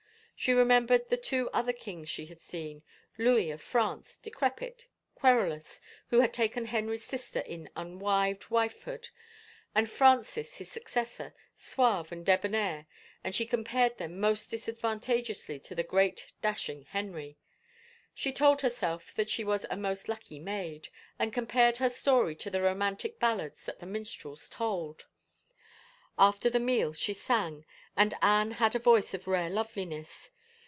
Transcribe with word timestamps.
She 0.43 0.53
remembered 0.53 1.07
the 1.09 1.17
two 1.17 1.51
other 1.53 1.71
kings 1.71 2.09
she 2.09 2.25
had 2.25 2.41
seen, 2.41 2.81
Louis 3.19 3.51
of 3.51 3.61
France, 3.61 4.17
decrepit, 4.17 4.87
querulous, 5.13 5.79
who 6.09 6.21
had 6.21 6.33
taken 6.33 6.65
Henry's 6.65 7.03
sister 7.05 7.41
in 7.41 7.69
unwived 7.75 8.49
wifehood, 8.49 9.09
and 9.75 9.87
Francis, 9.87 10.57
his 10.57 10.67
successor, 10.71 11.35
suave 11.53 12.11
and 12.11 12.25
debonair, 12.25 12.87
and 13.23 13.35
she 13.35 13.45
compared 13.45 13.99
them 13.99 14.19
most 14.19 14.49
disadvan 14.49 14.99
tageously 14.99 15.61
to 15.61 15.75
this 15.75 15.85
great, 15.87 16.33
dashing 16.41 16.85
Henry. 16.89 17.37
She 18.15 18.31
told 18.33 18.61
herself 18.61 19.13
that 19.13 19.29
she 19.29 19.43
was 19.43 19.67
a 19.69 19.77
most 19.77 20.09
lucky 20.09 20.39
maid, 20.39 20.87
and 21.19 21.31
compared 21.31 21.77
her 21.77 21.87
story 21.87 22.33
to 22.37 22.49
the 22.49 22.63
romantic 22.63 23.19
ballads 23.19 23.63
that 23.67 23.77
the 23.79 23.85
minstrels 23.85 24.49
told. 24.49 25.05
After 26.19 26.49
the 26.49 26.59
meal 26.59 26.93
she 26.93 27.13
sang, 27.13 27.65
and 27.95 28.13
Anne 28.21 28.51
had 28.51 28.75
a 28.75 28.79
voice 28.79 29.13
of 29.13 29.27
rare 29.27 29.49
loveliness. 29.49 30.29